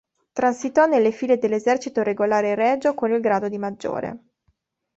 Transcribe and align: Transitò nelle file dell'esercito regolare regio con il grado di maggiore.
Transitò 0.31 0.87
nelle 0.87 1.11
file 1.11 1.37
dell'esercito 1.37 2.01
regolare 2.01 2.55
regio 2.55 2.95
con 2.95 3.11
il 3.11 3.21
grado 3.21 3.49
di 3.49 3.59
maggiore. 3.59 4.23